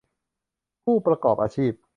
[0.83, 1.71] ผู้ประกอบอาชีพ